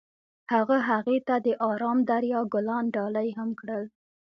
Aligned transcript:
هغه 0.53 0.77
هغې 0.89 1.17
ته 1.27 1.35
د 1.45 1.47
آرام 1.69 1.97
دریا 2.09 2.39
ګلان 2.53 2.85
ډالۍ 2.95 3.29
هم 3.37 3.49
کړل. 3.59 3.83